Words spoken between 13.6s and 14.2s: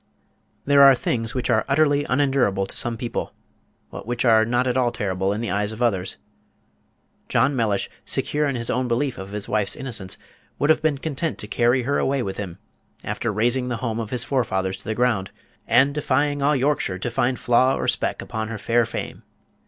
the home of